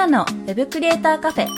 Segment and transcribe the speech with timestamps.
[0.00, 1.50] ナのウェブクリエイターカフェウ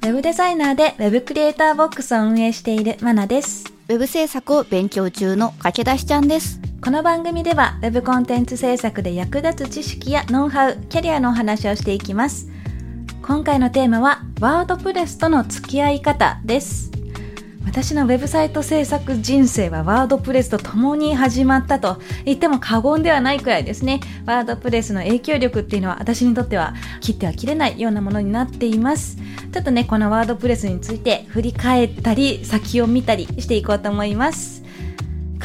[0.00, 6.60] ェブデザイナーでウェブクリエイターボックスを運営しているマナですウェブ制作を勉強中の駆け出しちゃんです。
[6.80, 12.48] この番組では Web コンテンツ制作で役立つ知識やノウハウ、キャリアのお話をしていきます。
[13.22, 16.95] 今回のテーマはワードプレスとの付き合い方です。
[17.66, 24.00] 私のウェブサイト制作人生はワードプレスと共に始まったと言っても過言ではないくらいですね。
[24.24, 29.18] ワードプレスの影響力っていうのは私にとっては切っては切れないようなものになっています。
[29.52, 34.55] ちょっとね、このワードプレスについて振り返ったり、先を見たりしていこうと思います。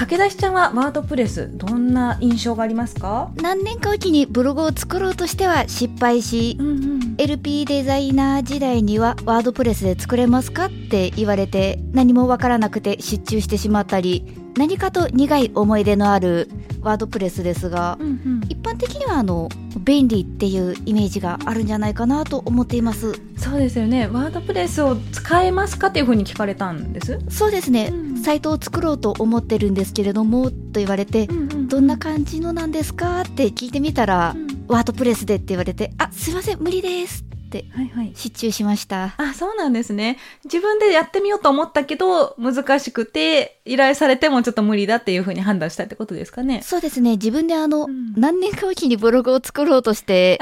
[0.01, 3.29] 駆け出しちゃんはワードプレスどんな印象がありますか？
[3.39, 7.15] 何年かおきにブログを作ろうとしては失敗し、んうん。
[7.19, 14.25] LP デザイナー時代にはワードプレスで作れますかって言われて何もわからなくて失注してしまったり
[14.57, 16.49] 何かと苦い思い出のある
[16.81, 24.07] ワードプレスですがうんうん、一般的にはあの便利っていうイメージがあるんじゃないかなと思っていますそうですよね。
[24.07, 27.19] ワードプレスを使えますかっていうふうに聞かれたんです？
[27.29, 31.27] そうですね、うんサイトを作ろうと思ってるんですけれどもと言われて、
[31.67, 33.21] どんな感じのなんですか？
[33.21, 34.35] って聞いてみたら、
[34.67, 38.11] ワードプレスでって言われて、あ、すいません、無理ですってはいはい。
[38.15, 39.13] 失注しました。
[39.17, 40.17] あ、そうなんですね。
[40.45, 46.61] 自分でやってみようと思ったけど、難しくて、依頼されてもちょっと無理だっていうふうに判断したってことですかね。
[46.63, 50.39] そうですね、自分であの、うん何年かおきにブログを作ろうとして、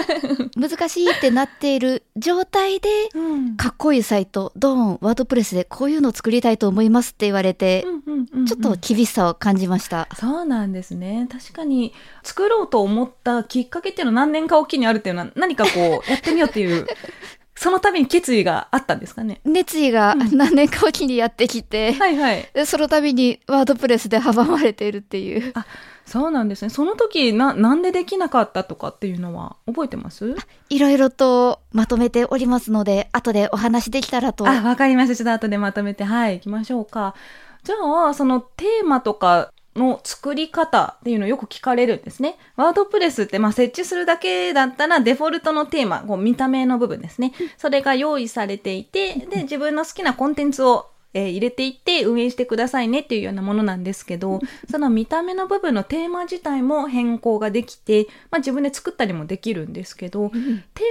[0.56, 3.56] 難しいってなっている状態で、うん。
[3.56, 7.84] かっこいいサイト、ドーン、ワードプレスでこういうのを作りたいと思いますって言われて、
[8.46, 10.08] ちょっと厳しさを感じました。
[10.16, 11.28] そうなんですね。
[11.30, 11.92] 確かに、
[12.22, 16.86] 作ろうと思ったきっかけっていうのは何年かおきにあるっていうのは、何かこう、やってみようっていう、
[17.60, 19.42] そのために決意があったんですかね？
[19.44, 22.48] 熱意が何年かおきにやってきて、はいはい。
[22.54, 25.52] でその度にワードプレスで阻まれているっていう。
[26.06, 26.70] そうなんですね。
[26.70, 30.34] その時、な、なんでできなかったとかっていうのは覚えてます？
[30.70, 34.48] いろいろとまとめておりますので、後でお話できたらと。
[34.48, 35.16] あ、わかりました。
[35.16, 37.14] ちょっと後でまとめて、はい、行きましょうか。
[37.62, 37.76] じゃ
[38.08, 42.36] あ、そのテーマとかの作り方っていうのをよく聞かれるんですね。
[42.56, 47.32] ワードプレスって、まあ、設置するだけだったらデフォルトのテーマ、こう見た目の部分ですね。
[47.56, 54.40] それが用意されていて、で、自分の好きなコンテンツをえー入れていって運営してくださいねっていうようなものなんですけど、
[54.70, 60.36] その見た目の部分のテーマ自体も変更ができて、まあ自分で作ったりもできるんですけど、テ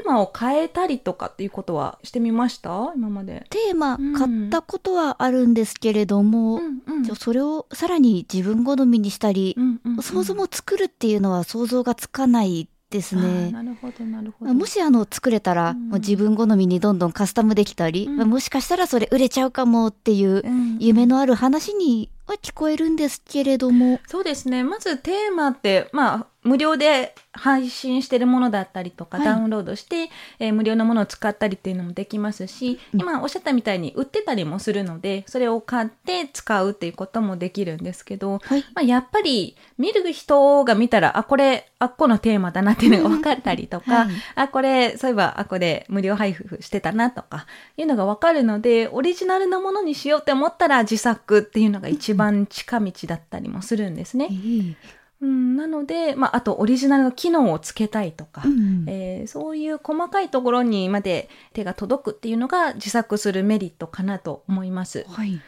[0.03, 2.91] ーマを変えたりとかっていうことはしてみました？
[2.95, 3.45] 今まで。
[3.49, 6.81] テーマうん買ったことはあるんですけれども、ん。
[6.85, 10.03] うんじゃあそれをさらに自分好みにしたり、うんうんうん。
[10.03, 13.51] そもそも作るっていうのは想像がつかないですね。
[13.51, 14.53] なるほどなるほど。
[14.53, 24.63] もしあの作れたら、うんもう自分好みにどんどんカスタムできたり、うんまあもしかしたらそれ売れちゃうかもっていううん夢のある話には聞こえるんですけれども、そうですね。
[24.63, 29.25] まずテーマって、まあ、無料で配信してるものだったりとか、はい。
[29.25, 33.01] ダウンロードして、えー無料のものを使ったりっていうのもできますし、うん。
[33.01, 38.61] 今おっしゃったみたいに売ってたりもするので、それを買って使うっていうこともできるんですけど、はい。
[38.73, 44.07] まあ、やっぱり見る人が見たら、あ、これ、あっこのテーマだなっていうのが分かったりとか、はい。
[44.35, 47.47] あ、これ、そういえば、あ、これ無料配布してたなとか、
[47.77, 54.29] いうのが分かるので、オリジナルのものにしようって思ったら自作っていうのが一番近道だったりもするんですね。
[54.31, 65.05] ええうん、なので、まあ、あとオリジナルの機能をつけたいとか、うんえーそういう細かいところにまで手が届くっていうのが自作するメリットかなと思います。
[65.09, 65.39] はい。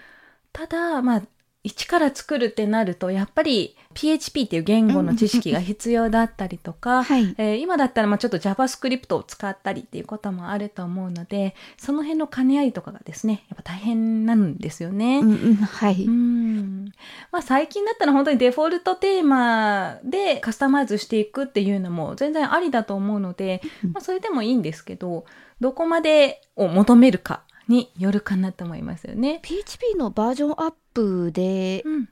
[0.52, 1.22] ただ、まあ、
[1.64, 7.36] 一から作るってなると、やっぱり PHP っていう言語の知識が必要だったりとか、はい。
[7.38, 15.20] えー今だったらまあちょっと JavaScript を使ったりっていうこともあると思うので、その辺の兼ね合いとかがですね、やっぱ大変なんですよね。
[15.20, 16.04] うんうん、はい。
[16.04, 16.92] うん
[17.32, 25.26] まあ、最近だったら本当にデフォルトテーマでカスタマイズしていくっていうのも全然ありだと思うので、うんまあ、それでもいいんですけど
[25.60, 29.40] どこまでを求めるかによるかなと思いますよね。
[29.42, 32.10] PHP のバージョンアップで、うん、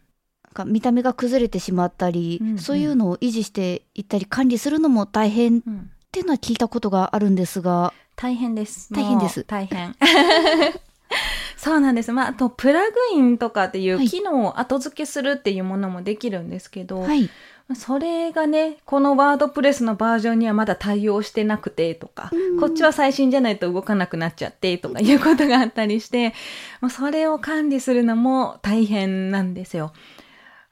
[0.54, 8.92] か見た目が崩れてしまったり、うんうんそういうのを維持していったり管理するのも大変っうんていうのは聞いたことがあるんですが、大変です。
[8.92, 9.96] 大変です大変。
[11.56, 12.12] そうなんです。
[12.12, 17.30] まあ、あと、プラグインとかっていうはい機能を後付けするっていうものもできるんですけど、はい。
[17.76, 26.34] それがね、このワードプレスのバージョンにはまだ対応してなくてとか、こっちは最新じゃないと動かなくなっちゃってとかいうことがあったりして、
[26.90, 29.94] それを管理するのも大変なんですよ。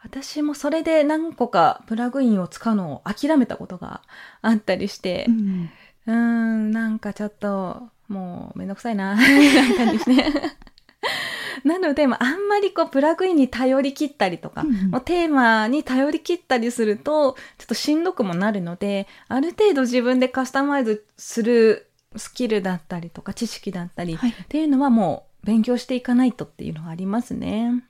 [0.02, 4.02] 私もそれで何個かプラグインを使うのを諦めたことが
[4.42, 5.70] あったりしてう、ん
[6.08, 9.16] うーん、なんかちょっと、もうめんどくさいな、
[9.78, 10.34] なんですね。
[11.64, 27.84] なので、まあ、あんまりこう、プラグインに頼り切ったりとか、うんうんもうテーマに頼り切ったりすると、ちょっとしんどくもなるので、ある程度自分でカスタマイズするスキルだったりとか、知識だったり、はいっていうのはもう勉強していかないとっていうのがありますね。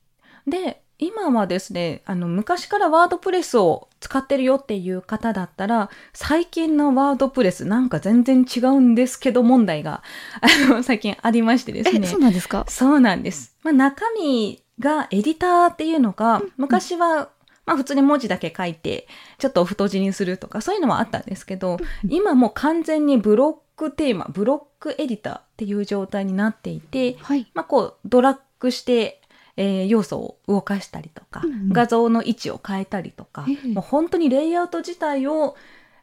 [0.47, 10.01] で、今はですね、あの、昔からワードプレスを使ってるよっていう方だったら、最近のワードプレスなんか全然違うんですけど問題が、
[10.41, 12.07] あの、最近ありましてですえ、ね。
[12.07, 12.65] そうなんですか？
[12.67, 13.55] そうなんです。
[13.63, 17.29] まあ、中身がエディターっていうのが、昔は、
[17.67, 19.07] まあ普通に文字だけ書いて、
[19.37, 21.77] ちょっと太字にするとか、そういうのはあったんですけど、
[22.09, 27.45] 今もう完全にブロックテーマ、ブロックエディターっていう状態になっていて、はい。
[27.53, 29.21] まあこう、ドラッグして、
[29.57, 31.69] えー要素を動かしたりとか、うんうん。
[31.69, 33.73] 画像の位置を変えたりとか、ええ。
[33.73, 35.55] もう本当にレイアウト自体を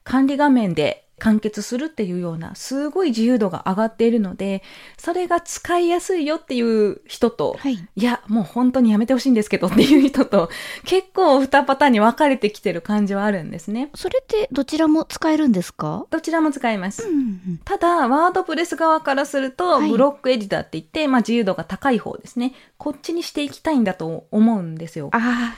[0.02, 4.62] 管理画面で完結するっていうような、すごい自由度が上がっているので、
[4.98, 7.74] それが使いやすいよっていう人と、はい。
[7.74, 10.50] いや、もう本当にやめてほしいんですけどっていう人と、
[10.84, 13.90] 結構二パターンに分かれてきてる感じはあるんですね。
[13.94, 16.06] それってどちらも使えるんですか？
[16.10, 17.08] どちらも使えます。
[17.08, 17.60] ん。
[17.64, 22.54] ただ、ワードプレス側からすると、はいブロックエディターって言って、まあ自由度が高い方ですね。
[22.78, 25.10] こっちにしていきたいんだと思うんですよ。
[25.12, 25.54] あ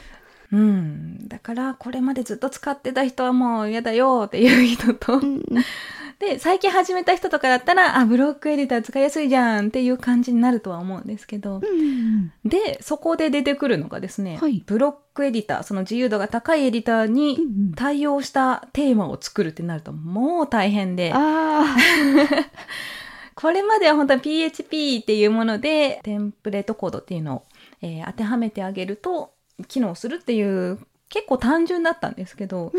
[0.53, 1.29] うん。
[1.29, 5.21] だから、これまでずっと使ってた人はもう嫌だよっていう人と。
[6.19, 12.33] で、最近始めた人とかだったら、あ、ブロックエディター使いやすいじゃんっていう感じになるとは思うんですけど、うん。
[12.45, 21.77] で、そこで出てくるのがですね、はいブロックエディター、その自由度が高いエディターにうん対応したテーマを作るってなるともう大変で、ああ。
[23.35, 27.43] これまでは本当に PHP っていうもので、テンプレートコードっていうのを、
[27.83, 29.36] えー当てはめてあげると
[29.69, 32.73] 機能するっていう結構単純だったんですけど、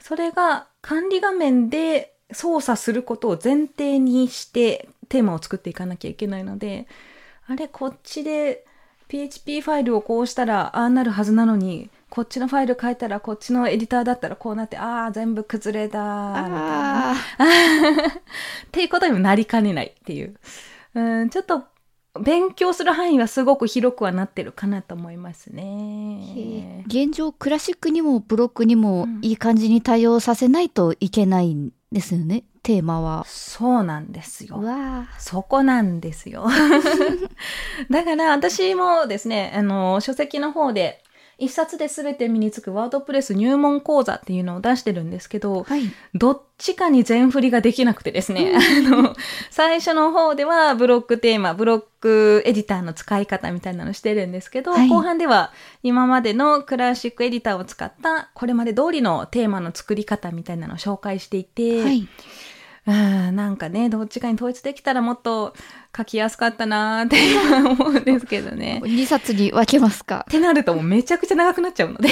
[0.00, 6.86] それが管理画面で操作することを前提にしてテーマを作っていかなきゃいけないので、
[7.46, 8.64] あれ、こっちで
[9.08, 17.10] PHP ファイルをこうしたらああなるはずなのに、こっちのファイル変えたらこっちのエディターだったらこうなって、ああ、全部崩れたみたいな。
[17.12, 17.14] あ
[18.66, 20.36] っていうことにもなりかねないっていう。
[20.94, 21.64] うん、ちょっと
[22.20, 26.84] 勉強する範囲はすごく広くはなってるかなと思いますね。
[26.86, 33.24] 現状クラシックにもブロックにもうんいい感じに対応させないといけないんですよね、テーマは。
[33.26, 34.60] そうなんですよ。
[34.60, 36.46] わそこなんですよ。
[37.90, 41.02] だから私もですね、あの、書籍の方で、
[41.38, 45.82] 一冊で全て身につくワードプレス入門講座っていうのを出してるんですけど、はい。
[46.14, 49.14] どっちかに全振りができなくてですね、あの、
[49.50, 55.52] 最初の方ではブロックテーマ、ブロックエディターの使い方みたいなのしてるんですけど、はい後半では
[55.82, 62.08] 今までのクラシックエディターを使ったこれまで通りのテーマの作り方みたいなのを紹介していて、はい。
[62.86, 65.54] うんなんかね、どっちかに統一できたらもっと
[65.96, 68.80] 書きやすかったなーって今思うんですけどね。
[68.84, 70.26] 2冊に分けますか？
[70.28, 70.30] っ。
[70.30, 72.08] てなるともうめちゃくちゃ長くなっちゃうので、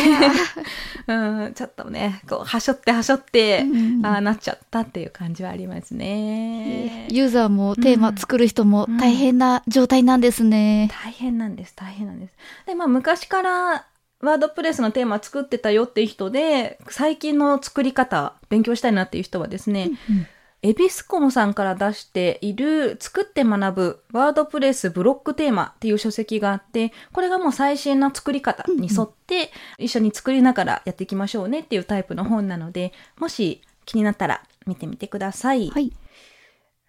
[1.06, 7.08] うん、ちょっとね、こう、はしょってはしょって、うんああなっちゃったっていう感じはありますね。
[7.10, 10.88] ユーザーもテーマ作る人も大変な状態なんですね。
[11.04, 12.34] 大変なんです、大変なんです。
[12.66, 13.86] で、まあ昔から
[14.20, 20.26] ワードプレスのテーマ作ってたよっていう人で、最近の作り方、勉強したいなっていう人はですね、うん
[20.64, 35.68] エビスコムさんから出している作って学ぶワードプレスブロックテーマっていう書籍があって、これがもう最新の作り方に沿って一緒に作りながらやっていきましょうねっていうタイプの本なので、もし気になったら見てみてください。
[35.68, 35.92] はい。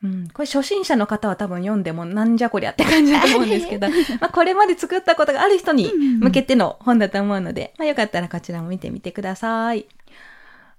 [0.04, 3.90] うん、これ初心者の方は多分読んでもなんじゃこりゃって感じだと思うんですけど、
[4.22, 5.92] まあこれまで作ったことがある人に
[6.22, 9.86] 向けての本だと思うので、まあよかったらこちらも見てみてください。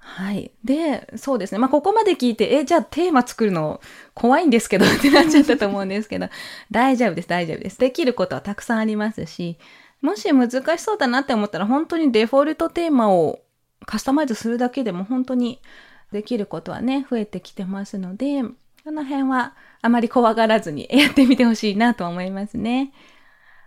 [0.09, 0.53] はい。
[0.65, 1.59] で、そうですね。
[1.59, 3.81] まあここまで聞いて、え、じゃあテーマ作るの
[4.15, 6.29] 怖いんですけどってなっちゃったと思うんですけど、
[6.71, 7.79] 大丈夫です、大丈夫です。
[7.79, 9.59] できることはたくさんありますし、
[10.01, 13.41] もし難しそうだなって思ったら本当にデフォルトテーマを
[13.85, 15.61] カスタマイズするだけでも本当に
[16.13, 18.45] できることはね、増えてきてますので、
[18.85, 22.93] この辺はあまり怖がらずにやってみてほしいなと思いますね。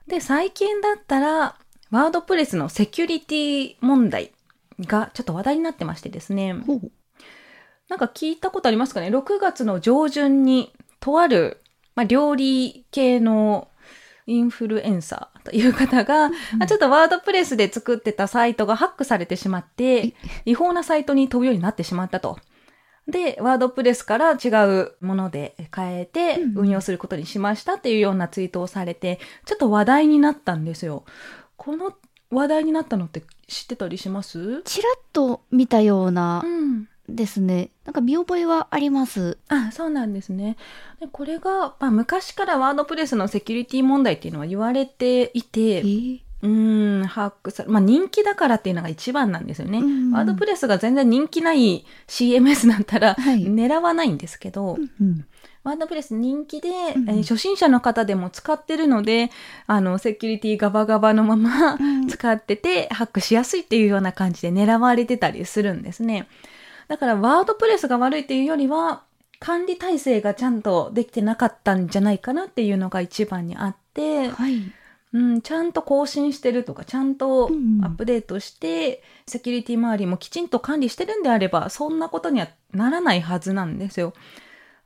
[0.08, 1.58] で、最近だったら、
[1.92, 4.32] ワードプレスのセキュリティ問題
[4.82, 6.56] がちょっと話題になってましてですね。
[7.90, 11.62] なんか聞いたことありますかね ?6 月の上旬に、とある、
[11.96, 13.68] まあ、料理系の
[14.28, 20.14] インフルエンサーという方が、あちょっとワードプレスで作ってたサイトがハックされてしまって、
[20.46, 22.38] 違法なサイトに飛ぶようになってしまったと。
[23.08, 31.06] で、ワードプレスから違うもので変えてうん運用することにしましたっていうようなツイートをされて、ちょっと話題になったんですよ。
[31.58, 31.92] この
[32.32, 34.62] 話題になったのって知ってたりします？
[34.64, 36.88] ちらっと見たようなうん。
[37.08, 37.72] ですね。
[37.86, 39.40] なんか見覚えはあります。
[39.48, 40.58] あ、そうなんですね。
[41.00, 49.80] でこれが、まあ、昔からワードプレスのセキュリティ問題っていうのは言われていて、えーうーん、ハックされ、まあ人気だからっていうのが一番なんですよね。
[49.80, 55.26] うんワードプレスが全然人気ない CMS だったらはい狙わないんですけど、うん
[55.64, 56.74] ワードプレス人気で、ん
[57.10, 59.30] えー初心者の方でも使ってるので、
[59.68, 66.28] あの、セキュリティガバガバのままうん使ってて、ハックしやすいっていうような感じで狙われてたりするんですね。
[66.88, 69.04] だから、ワードプレスが悪いっていうよりは、
[69.40, 74.62] 管理体制がちゃんとできてなかったんじゃないかなっていうのが一番にあって、はい。
[75.12, 84.14] うん、ちゃんと更新してるとか、ちゃんとうんアップデートして、セキュリティ周りもきちんと管理してるんであれば、そんなことにはならないはずなんですよ。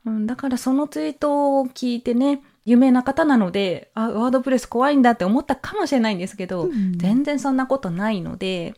[0.06, 6.98] うん、だからそのツイートを聞いてね、有名な方なので、あ、ワードプレス怖いんだって思ったかもしれないんですけど、うん。
[6.98, 8.74] 全然そんなことないので、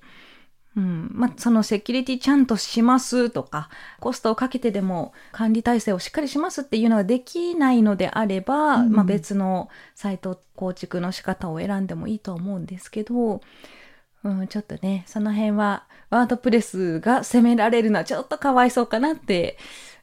[0.75, 8.91] うん、まあ、そのセキュリティちゃんとしますとか、コストをかけてでも管理体制をしっかりしますっていうのができないのであれば、うん。
[8.91, 13.41] まあ別のサイト構築の仕方を選んでもいいと思うんですけど、
[14.24, 19.58] うん、ちょっとね、その辺はワードプレスが責められるのはちょっとかわいそうかなって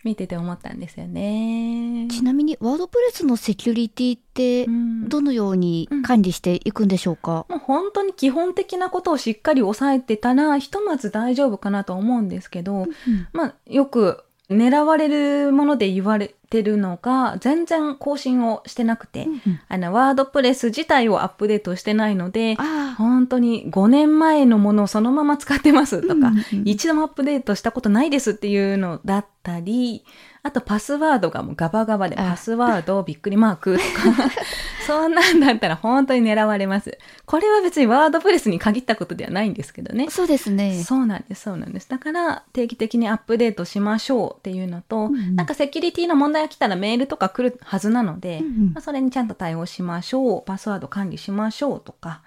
[0.05, 2.09] 見てて思ったんですよね。
[2.11, 5.09] ちなみにワードプレスのセキュリティってうん。
[5.09, 12.87] どのように管理していくんでしょうか、もう本当に基本的なことをしっかり押さえてたら、ひとまず大丈夫かなと思うんですけど、
[13.33, 30.05] まあ、よく狙われるもので言われてるのが、全然更新をしてなくて、うんうんあの、ワードプレス自体をアップデートしてないので、あ本当に5年前のものをそのまま使ってますとか、うんうん一度もアップデートしたことないですっていうのだったり、
[30.45, 33.83] あとパスワードがもうガバガバで、あパスワードびっくりマークと
[34.13, 34.31] か、
[34.87, 36.99] そんなんだったら本当に狙われます。
[37.27, 40.11] これは別にワードプレスに限ったことではないんですけどねあ。
[40.11, 41.89] そうですねそうなんです、そうなんです。
[41.89, 48.73] だから、定期的にアップデートしましょうっていうのと、うんうんなんかセキュリティの問題が来たらメールとか来るはずなので、うんうん。
[48.75, 52.23] まあ、それにちゃんと対応しましょう、パスワード管理しましょうとか、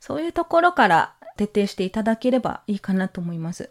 [0.00, 3.70] そういうところから徹底していただければいいかなと思います。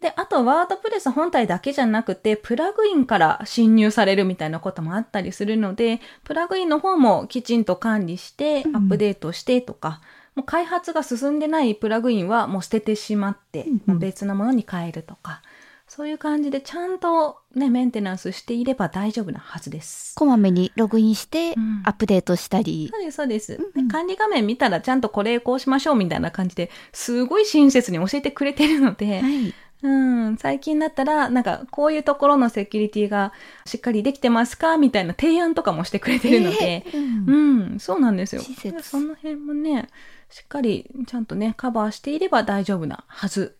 [0.00, 8.76] で、あと、ワードプレス本体だけじゃなくて、プラグインから侵入されるみたいなこともあったりするので、プラグインの方もきちんと管理して、うん。
[8.76, 10.00] アップデートしてとか、
[10.34, 13.82] もう開発が進んでないプラグインはもう捨ててしまって、うんうん。
[13.88, 15.42] もう別のものに変えるとか、
[15.90, 20.14] そういう感じでちゃんとね、メンテナンスしていれば大丈夫なはずです。
[20.14, 21.82] こまめにログインしてうん。
[21.84, 23.88] アップデートしたり、そうです、そうです、うんうん。
[23.88, 29.52] で管理画面見たらちゃんとこれこうしましょうみたいな感じですごい親切に教えてくれてるので、はい。
[29.82, 33.32] うん、最近だったら、なんか、こういうところのセキュリティが
[33.64, 37.64] しっかりできてますかみたいな提案とかもしてくれてるので、えーうん。
[37.72, 38.42] うん、そうなんですよ。
[38.42, 38.82] 親切。
[38.82, 39.88] その辺もね、
[40.28, 43.56] しっかりちゃんとね、カバーしていれば大丈夫なはず。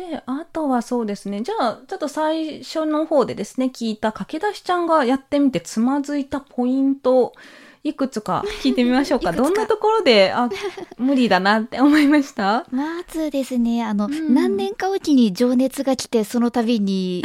[0.00, 1.42] で、あとはそうですね。
[1.42, 7.32] じゃあ、ちょっと最初の方でですね、聞いた駆け出しちゃんがやってみてつまずいたポイント、
[7.82, 9.32] いくつか聞いてみましょうか。
[9.32, 10.48] どんなところで、あ、
[10.98, 12.66] 無理だなって思いました？
[12.70, 17.22] まずですね、あの、うん何年かおきに情熱が来て、その度に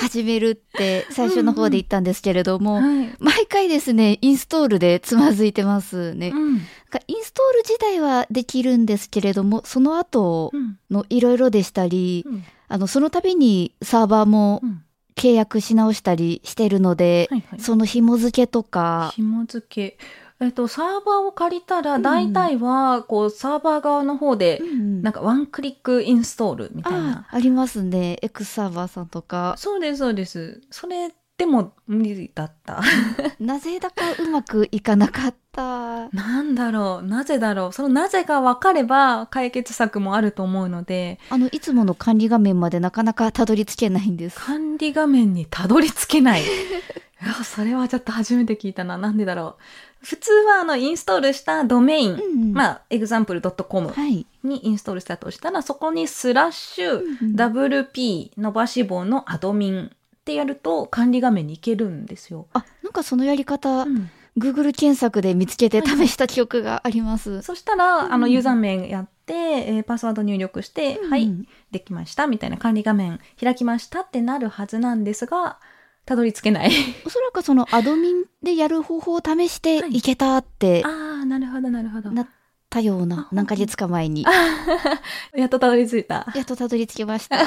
[0.00, 3.14] 始めるって最初の方で言ったんですけれども、はい。
[3.18, 6.30] 毎回ですね、インストールでつまずいてますね。
[6.34, 6.60] うん。
[6.98, 10.78] かインストール自体はできるんですけれども、その後うん。
[10.90, 14.82] のいろいろでしたり、うんあの、その度にサーバーもうん
[15.16, 17.60] 契約し直したりしてるので、はいはい。
[17.60, 19.98] その紐付けとか、紐付け。
[20.38, 27.26] えっと、サーバーを借りたら、うん大体は、こう、サーバー側の方で、うんなんか、ワンクリックインストールみたいな。
[27.30, 28.18] あありますね。
[28.20, 29.54] X サーバーさんとか。
[29.56, 30.60] そうです、そうです。
[30.70, 32.80] それでも無理だった。
[33.38, 36.08] なぜだかうまくいかなかった。
[36.12, 37.72] なんだろう、なぜだろう。
[37.72, 44.38] そのなぜが分かれば解決策もあると思うので、あの、いつもの管理画面までなかなかたどり着けないんです。
[44.38, 46.42] 管理画面にたどり着けない。
[47.22, 48.96] いや、それはちょっと初めて聞いたな。
[48.96, 50.06] なんでだろう。
[50.06, 54.26] 普通は、あの、インストールしたドメイン、うんまあ、example.com はい。
[54.42, 59.90] にインストールしたとしたら、そこにスラッシュ、うん WP 伸ばし棒のアドミン
[60.26, 62.48] ってやると管理画面に行けるんですよ。
[62.52, 67.40] あ、なんかそのやり方、うん Google 検索で見つけて試した記憶があります。
[67.40, 75.58] そしたら、うんあの、ユーザー名やって、えーパスワード入力して、うんはい、できました、みたいな管理画面開きましたってなるはずなんですが、
[76.04, 76.70] たどり着けない。
[77.06, 82.10] おそらくそのアドミンでやる方法を試してはいいけたってああ、なるほど、なるほど。
[82.10, 82.28] なっ
[82.68, 84.26] たような、何ヶ月か前に。
[85.34, 86.30] やっとたどり着いた。
[86.34, 87.38] やっとたどり着きました。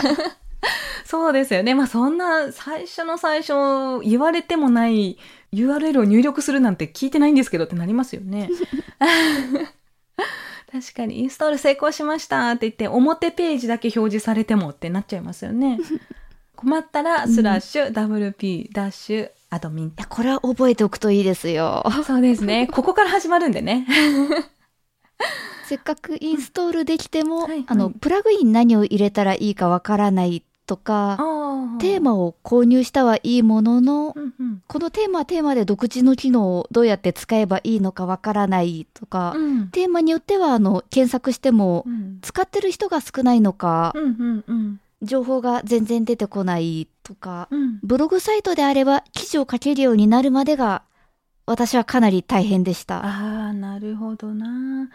[1.06, 1.76] そうですよね。
[1.76, 3.54] まあそんな最初の最初
[4.04, 5.18] 言われてもない
[5.54, 8.50] URL を入力するなんて聞いてないんですけどってなりますよね。
[10.72, 15.80] 確かにインストール成功しましたって言って表ページだけ表示されてもってなっちゃいますよね。
[16.56, 21.84] 困ったらスラッシュ WP ダッシュアドミンいや、これは覚えておくといいですよ。
[22.06, 22.68] そうですね。
[22.68, 23.88] ここから始まるんでね。
[25.66, 31.18] せっかくインストールできても、はいはいあの、プラグイン何を入れたらいいかわからないとか、
[31.80, 32.12] テーマ。
[32.12, 50.84] マを購入したはいいものの、うんうんこのテーマはテーマで独自の機能をどうやって使えばいいのかわからないとか、うんテーマによってはあの検索してもうん使ってる人が少ないのか、うんうんうん情報が全然出てこないとか、うんブログサイトであれば記事を書けるようになるまでが
[51.48, 53.04] 私はかなり大変でした。
[53.04, 54.90] ああ、なるほどな。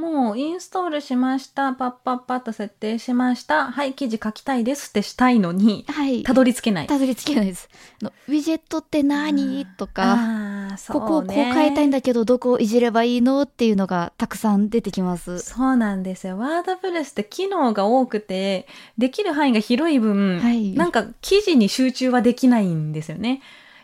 [0.00, 1.74] もうインストールしました。
[1.74, 3.70] パッパッパッと設定しました。
[3.70, 6.22] はい、記事書きたいですってしたいのに、はい。
[6.22, 6.86] たどり着けない。
[6.86, 7.68] たどり着けないです。
[8.02, 9.66] あのウィジェットって何？
[9.76, 10.76] とか、ね。
[10.88, 15.40] ここをこう変えたいんだけどどこをいじればいいのっていうのがたくさん出てきます。
[15.40, 16.38] そうなんですよ。
[16.38, 18.66] ワードプレスって機能が多くて、
[18.96, 23.42] できる範囲が広い分、はいなんか記事に集中はできないんですよね。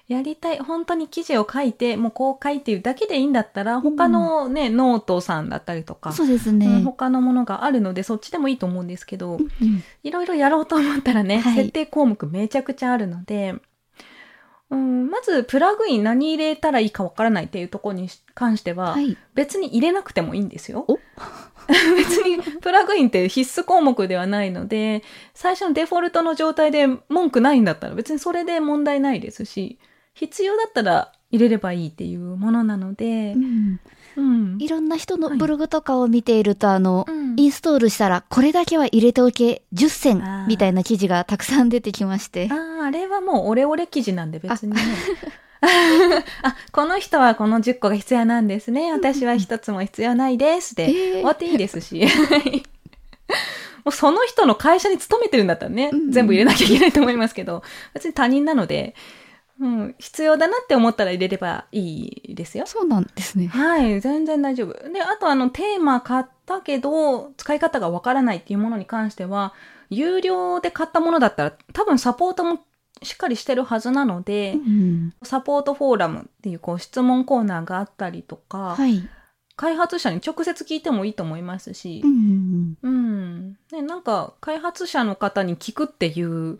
[0.08, 6.82] やりたい、本当に記事を書いて、もうこう書いていうだけでいいんだったら、他のね、ノートさんだったりとか、そうですうんね。
[6.84, 13.56] 他のものがあるので、そっちでもいいと思うんですけど、うんいろいろやろうと思ったらね、はい設定項目めちゃくちゃあるので、
[14.70, 19.16] うん、まずプラグイン何入れたらいいかわからないっていうところに関しては、はい。
[19.34, 20.98] 別に入れなくてもいいんですよお？
[21.96, 25.02] 別にプラグインって必須項目ではないので、
[25.34, 29.78] 最初のデフォルトの状態で文句ないんだったら別にそれで問題ないですし、
[30.16, 33.80] 必要だったら入れればいいっていうものなのでう、ん
[34.16, 34.56] うん。
[34.58, 42.48] いろんな人のブログとかを見ていると、あの、うんインストールしたらこれだけは入れておけ10あ選ーみたいな記事がたくさん出てきまして。
[42.50, 44.80] ああ、あれはもうオレオレ記事なんで別にね。
[46.42, 48.90] あ、 この人はこの10個が必要なんですね。
[48.90, 50.74] 私は一つも必要ないです。
[50.74, 52.06] で、えー終わっていいですし。
[52.06, 52.62] は い
[53.84, 57.62] もうその人の会社に勤めてるんだったらね、うん全部入れなきゃいけないと思いますけど、
[57.92, 58.94] 別に他人なので、
[59.58, 62.66] うん、必要だなって思ったら入れればいいですよ。
[62.66, 63.46] そうなんですね。
[63.46, 64.72] はい、全然大丈夫。
[64.90, 69.54] で、あとあの、テーマ買ったけど、使い方がわからないっていうものに関しては、
[69.88, 72.60] 有料で買ったものだったら、多分サポートも
[73.02, 79.08] しっかりしてるはずなので、うんサポートフォーラムっていうこう質問コーナーがあったりとか、はい。
[79.56, 83.58] 開発者に直接聞いてもいいと思いますしう、んうん。
[83.72, 86.58] ね、なんか、開発者の方に聞くっていう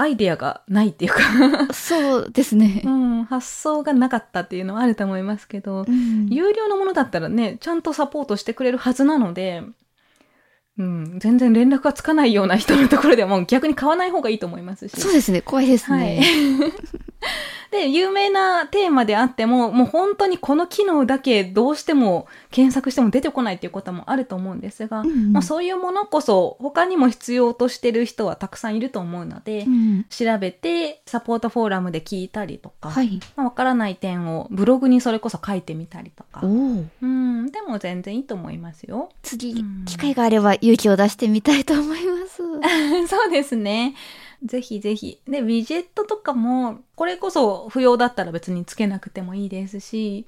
[0.00, 2.88] アイデアがないっていうか、そうですねう。
[2.88, 9.62] ん、発想がなかったっていうのはあると思いますけど、うん有料のものだったらね、ちゃんとサポートしてくれるはずなので、
[10.78, 14.98] うん、全然連絡がつかないような人のところではもう逆に買わない方がいいと思いますし。
[14.98, 15.42] そうですね。
[15.42, 16.22] 怖いですはいね。。
[17.70, 33.20] で、有名なテーマであっても、もう本当にこの機能だけどうしても検索しても出てこないっていうこともあると思うんですが、うんうんまあそういうものこそ他にも必要としてる人はたくさんいると思うので、うん調べてサポートフォーラムで聞いたりとか、はい。
[33.36, 36.40] まあわからない点をブログにそれこそ書いてみたりとか。
[36.42, 39.10] うん、でも全然いいと思いますよ。
[39.22, 42.36] 次うん、機会があれば勇気を出してみたいと思います。
[43.08, 43.94] そうですね。
[44.44, 45.20] ぜひぜひ。
[45.28, 50.26] で、ウィジェットとかも、これこそ不要だったら別につけなくてもいいですし、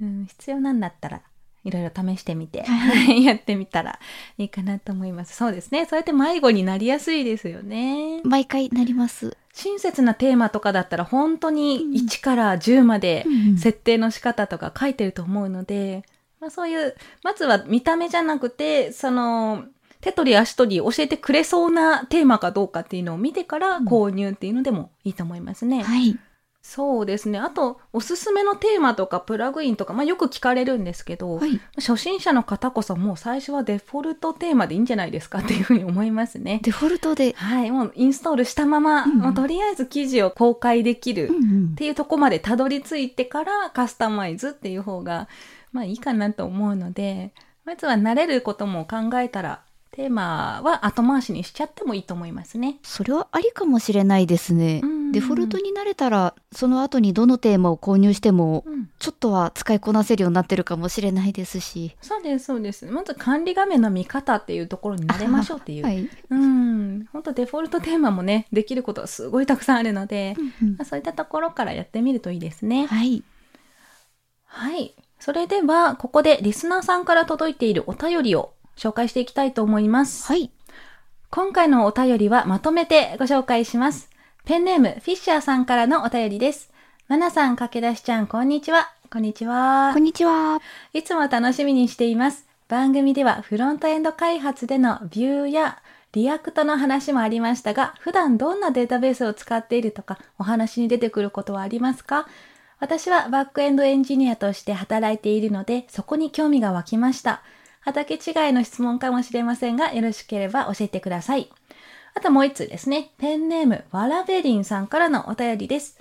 [0.00, 1.22] うん、必要なんだったら、
[1.64, 3.98] いろいろ試してみて、はい やってみたら
[4.38, 5.36] いいかなと思います。
[5.36, 5.86] そうですね。
[5.86, 8.22] そうやって迷子になりやすいですよね。
[8.24, 9.36] 毎回なります。
[9.52, 16.04] 親切なテーマとかだったら本当に1から10までうん設定の仕方とか書いてると思うので、
[16.40, 19.64] まあそういう、まずは見た目じゃなくて、その、
[20.00, 25.82] 手取り足取り教えてくれそうなテーマかどうかっていうのを見てからうん購入っていうのでもいいと思いますね。
[25.82, 26.18] はい。
[26.60, 27.38] そうですね。
[27.38, 31.58] あと、おすすめのテーマとかプラグインとか、まあよく聞かれるんですけど、はい。
[31.76, 36.60] 初心者の方こそもう最初はデフォルトテーマでいいんじゃないですかっていうふうに思いますね。
[36.62, 37.32] デフォルトで。
[37.32, 45.28] はい、もうインストールしたまま、うんうんもうとりあえず記事を公開できるうんうんっていうとこまでたどり着いてからカスタマイズっていう方が、
[45.72, 47.32] まあいいかなと思うので、
[47.64, 49.62] まずは慣れることも考えたら、
[49.98, 52.76] テーマは後回しにしちゃってもいいと思いますね。
[52.84, 54.80] それはありかもしれないですね。
[54.84, 54.86] う。
[54.86, 55.10] ん。
[55.10, 58.88] デフォルトになれたらその後にどのテーマを購入してもうん。
[59.00, 61.96] ちょっとは使いこなせるようになってるかもしれないですし。
[62.00, 62.86] そうですそうです。
[62.86, 67.06] まず管理画面の見方っていうところに慣れましょうっていう、はい、うん。
[67.12, 70.68] 本当デフォルトテーマもねできることがすごいたくさんあるので、うん。
[70.76, 72.86] まあ、そういったところからやってみるといいですね。
[72.86, 73.24] はい。
[74.44, 74.94] はい。
[75.18, 80.50] それではここでリスナーさんから届いているお便りを紹介していきたいと思いますはい
[81.30, 84.08] 今回のお便りはまとめてご紹介します。
[84.46, 86.72] ペンネーム、フィッシャーさんからのお便りです。
[87.06, 88.90] まなさん、かけだしちゃん、こんにちは。
[89.10, 90.04] こんにちはこん。
[90.04, 90.58] にちは
[90.94, 92.46] いつも楽しみにしています。
[92.66, 102.26] 番組ではフロントエンド開発での Vue や React の話もありましたが、普段どんなデータベースを使っているとか、お話に出てくることはありますか？
[102.80, 107.42] 私はバックエンドエンジニアとして働いているので、そこに興味が湧きました。
[107.80, 111.50] 畑違いの質問かもしれませんが、よろしければ教えてください。
[112.14, 113.10] あともう一通ですね。
[113.18, 116.00] ペンネーム、わらべりんさんからのお便りです。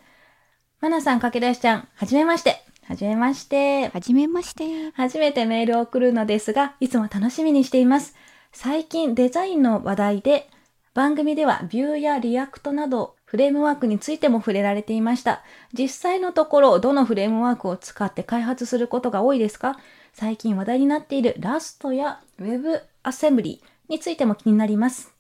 [0.82, 2.64] まなさん、かけだしちゃん、はじめまして。
[2.86, 3.90] はじめまして。
[3.90, 8.16] はじめまして初めてメールを送るのですが、いつも楽しみにしています。
[8.52, 10.50] 最近デザインの話題で、
[10.94, 15.44] 番組では Vue や React などフレームワークについても触れられていました。
[15.78, 19.78] 実際のところ、どのフレームワークを使って開発することが多いですか？
[20.20, 25.14] 最近話題になっているラストや Web アセンブリについても気になります。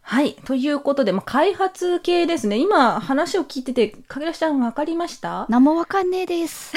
[0.00, 0.34] はい。
[0.44, 2.58] ということで、まあ、開発系ですね。
[2.58, 5.46] 今話を聞いてて、かげらしちゃんわかりました？
[5.48, 6.72] 何もわかんねえです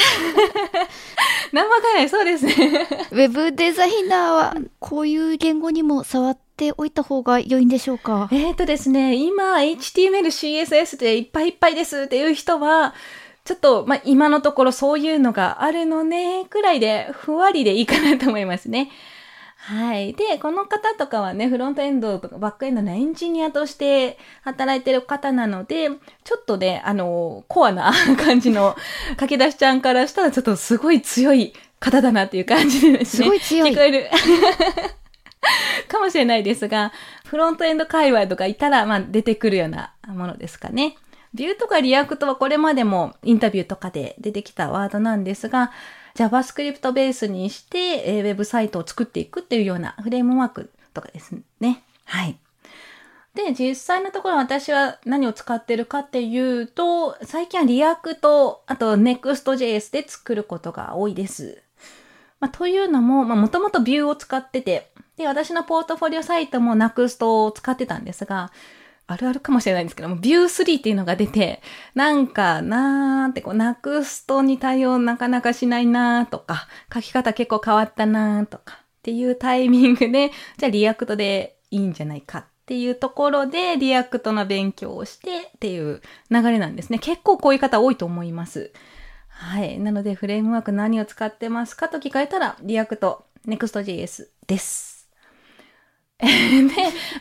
[1.52, 2.10] 何もわかんない。
[2.10, 2.54] そうですね。
[3.12, 8.30] ウェブデザイナーはこういう言語にも触っておいた方が良いんでしょうか？
[8.32, 12.94] えーとですね、今、HTML、CSS でいっぱいいっぱいですっていう人は、
[13.45, 18.91] ちょっと、まあ、今のところそういうのがあるのね、くらいで、ふわりでいいかなと思いますね。
[19.62, 20.13] はい。
[20.13, 25.89] で、この方とかはね、フロントエンドとかバックエンドのエンジニアとして働いてる方なので、
[26.23, 28.75] ちょっとね、あの、コアな感じの、
[29.17, 33.23] 駆け出しちゃんからしたらちょっとすごい強い方だなっていう感じでですね。
[33.25, 34.10] すごい強い聞こえる。
[35.88, 36.93] かもしれないですが、
[37.25, 40.95] フロントエンド界隈とかいたら、まあ出てくるようなものですかね。
[41.34, 45.72] Vue とか React はこれまでもインタビューとかで出てきたワードなんですが、
[46.15, 51.84] JavaScript ベースにして、ウェブサイトを作っていくっていうようなフレームワークとかですね。
[52.06, 52.38] はい。
[53.36, 61.62] で、実際のところ私は何を使ってるかっていうと、最近は React、あと Next.js で作ることが多いです。
[62.39, 68.52] まあ、というのも、まあ、もともと Vue を使ってて、で、私のポートフォリオサイトも Next を使ってたんですが、
[69.12, 71.63] あるあるかもしれないんですけども、 Vue 3っていうのが出て、
[71.95, 87.00] なんかなーってこう、Next に対応なかなかしないなーとか、書き方結構変わったなーとか、っていうタイミングで、じゃあ React でいいんじゃないかっていうところで、 React の勉強をしてっていう流れなんですね。
[87.00, 88.72] 結構こういう方多いと思います。
[89.30, 89.80] はい。
[89.80, 94.99] なので、フレームワーク何を使ってますかと聞かれたら、 React、Next.js です。
[96.19, 96.27] で、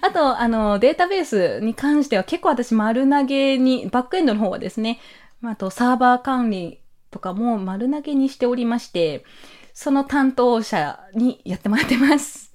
[0.00, 4.98] あと、あの、データベースに関しては結構私丸投げに、バックエンドの方はですね、
[5.44, 6.80] あとサーバー管理
[7.10, 9.24] とかも丸投げにしておりまして、
[9.72, 12.52] その担当者にやってもらってます。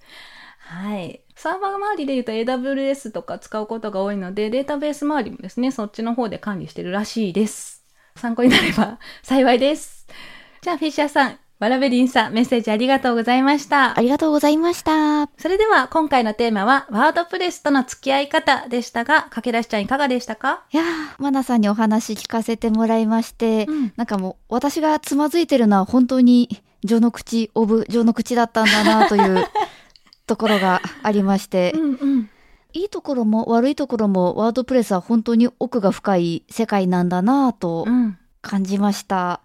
[0.57, 1.21] はい。
[1.35, 7.85] サーバー周りで言うと AWS とか使うことが多いので、データベース周りもですね、そっちの方で管理してるらしいです。
[8.17, 10.05] 参考になれば幸いです。
[10.61, 14.01] じゃあ、フィッシャーさん、ワラベリンさん、メッセージありがとうございましたあ。
[14.01, 20.63] りがとうございましたそれでは、今回のテーマは、ワードプレスとの付き合い方でしたが、駆け出しちゃんいかがでしたか？
[20.73, 20.85] いやー
[21.23, 26.49] マナさんにお話聞かせてもらいまして、うんなんかもう私がつまずいてるのは本当に
[26.81, 29.45] 序の口オブ序の口だったんだなという
[30.27, 32.29] ところがありまして、んうん。
[32.73, 38.17] いいところも悪いところもワードプレスは本当に奥が深い世界なんだなとうん。
[38.41, 39.39] 感じました。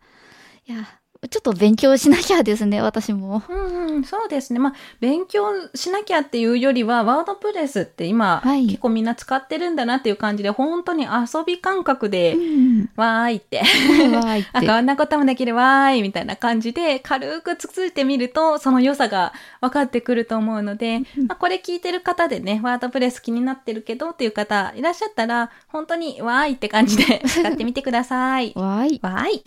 [0.66, 0.78] いや、
[1.26, 3.42] ちょっと勉強しなきゃですね、私も。
[3.48, 4.60] うんうん、そうですね。
[4.60, 12.90] まあ、勉強しなきゃっていうよりは、ワードプレスって今、はい結構みんな使ってるんだなっていう感じで、本当に遊び感覚で、うん。
[12.94, 13.58] わーいって。
[14.14, 14.50] わーいって。
[14.52, 28.52] あ、こんなこともできるわーいみたいな感じで、軽くつついてみると、その良さが分かってくると思うので、まあ、これ聞いてる方でね、ワードプレス気になってるけどっていう方いらっしゃったら、本当にわーいって感じで 使ってみてください。
[28.54, 29.00] わーい。
[29.02, 29.44] わーい。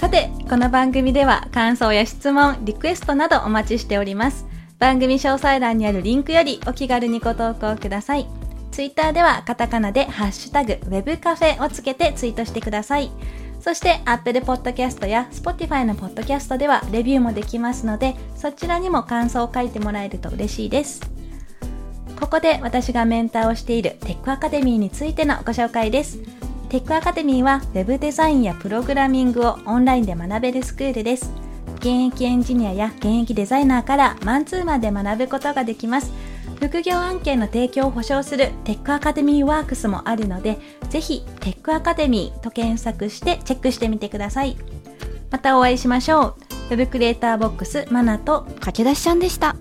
[0.00, 4.46] さて、この番組では感想や質問、リクエストなどお待ちしております。
[4.78, 8.26] 番組詳細欄にあるリンクよりお気軽にご投稿ください。
[8.70, 13.10] ツイッターではカタカナでハッシュタグ Web カフェをつけてツイートしてください。
[13.60, 21.02] そして Apple Podcast や Spotify の Podcast ではレビューもできますので、そちらにも感想を書いてもらえると嬉しいです。
[22.18, 26.39] ここで私がメンターをしているテックアカデミーについてのご紹介です。
[26.70, 31.32] テックアカデミーは Web デザインやプログラミングをオンラインで学べるスクールです。
[31.78, 36.12] 現役エンジニアや現役デザイナーからマンツーマンで学ぶことができます。
[36.60, 40.58] 副業案件の提供を保証するテックアカデミーワークスもあるので、
[40.90, 44.56] ぜひテックアカデミーと検索してチェックしてみてください。
[45.32, 46.36] またお会いしましょ
[46.68, 46.70] う。
[46.70, 49.56] Web クリエイターボックスマナと駆け出しちゃんでした。